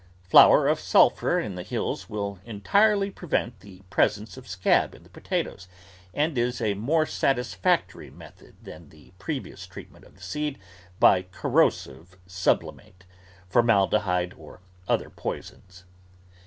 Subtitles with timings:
[0.23, 5.11] Flower of sulphur in the hills will entirely prevent the presence of scab in the
[5.11, 5.67] potatoes
[6.11, 10.57] and is a more satisfactory method than the previous treat ment of the seed
[10.99, 13.05] by corrosive sublimate,
[13.47, 15.83] formalde hyde, or other poisons.